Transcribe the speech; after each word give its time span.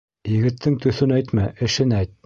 Егеттең 0.35 0.79
төҫөн 0.87 1.15
әйтмә, 1.19 1.47
эшен 1.69 1.99
әйт. 2.01 2.19